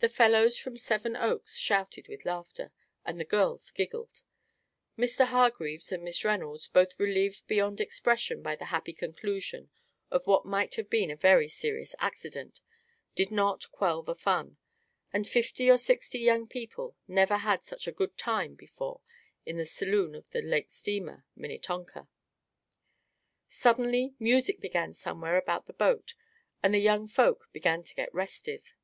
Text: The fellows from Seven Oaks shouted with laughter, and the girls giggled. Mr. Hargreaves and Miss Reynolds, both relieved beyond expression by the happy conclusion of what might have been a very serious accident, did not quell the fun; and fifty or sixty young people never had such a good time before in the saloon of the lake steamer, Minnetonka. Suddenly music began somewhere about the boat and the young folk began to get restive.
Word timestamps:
The 0.00 0.10
fellows 0.10 0.58
from 0.58 0.76
Seven 0.76 1.16
Oaks 1.16 1.56
shouted 1.56 2.06
with 2.06 2.26
laughter, 2.26 2.70
and 3.02 3.18
the 3.18 3.24
girls 3.24 3.70
giggled. 3.70 4.22
Mr. 4.98 5.24
Hargreaves 5.28 5.90
and 5.90 6.04
Miss 6.04 6.22
Reynolds, 6.22 6.66
both 6.68 7.00
relieved 7.00 7.46
beyond 7.46 7.80
expression 7.80 8.42
by 8.42 8.56
the 8.56 8.66
happy 8.66 8.92
conclusion 8.92 9.70
of 10.10 10.26
what 10.26 10.44
might 10.44 10.74
have 10.74 10.90
been 10.90 11.10
a 11.10 11.16
very 11.16 11.48
serious 11.48 11.94
accident, 11.98 12.60
did 13.14 13.30
not 13.30 13.72
quell 13.72 14.02
the 14.02 14.14
fun; 14.14 14.58
and 15.14 15.26
fifty 15.26 15.70
or 15.70 15.78
sixty 15.78 16.18
young 16.18 16.46
people 16.46 16.94
never 17.08 17.38
had 17.38 17.64
such 17.64 17.86
a 17.86 17.90
good 17.90 18.18
time 18.18 18.56
before 18.56 19.00
in 19.46 19.56
the 19.56 19.64
saloon 19.64 20.14
of 20.14 20.28
the 20.28 20.42
lake 20.42 20.68
steamer, 20.70 21.24
Minnetonka. 21.34 22.06
Suddenly 23.48 24.12
music 24.18 24.60
began 24.60 24.92
somewhere 24.92 25.38
about 25.38 25.64
the 25.64 25.72
boat 25.72 26.12
and 26.62 26.74
the 26.74 26.80
young 26.80 27.08
folk 27.08 27.48
began 27.54 27.82
to 27.84 27.94
get 27.94 28.12
restive. 28.14 28.74